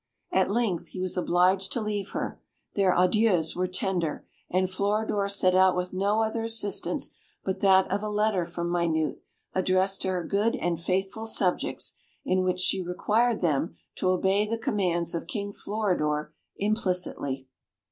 At 0.31 0.49
length 0.49 0.87
he 0.87 0.99
was 0.99 1.15
obliged 1.15 1.71
to 1.73 1.79
leave 1.79 2.09
her; 2.09 2.41
their 2.73 2.91
adieus 2.97 3.55
were 3.55 3.67
tender, 3.67 4.25
and 4.49 4.67
Floridor 4.67 5.29
set 5.29 5.53
out 5.53 5.75
with 5.75 5.93
no 5.93 6.23
other 6.23 6.41
assistance 6.41 7.13
but 7.43 7.59
that 7.59 7.85
of 7.91 8.01
a 8.01 8.09
letter 8.09 8.43
from 8.43 8.71
Minute, 8.71 9.21
addressed 9.53 10.01
to 10.01 10.07
her 10.07 10.23
good 10.23 10.55
and 10.55 10.81
faithful 10.81 11.27
subjects, 11.27 11.93
in 12.25 12.43
which 12.43 12.61
she 12.61 12.81
required 12.81 13.41
them 13.41 13.75
to 13.97 14.09
obey 14.09 14.43
the 14.47 14.57
commands 14.57 15.13
of 15.13 15.27
King 15.27 15.53
Floridor 15.53 16.33
implicitly. 16.57 17.47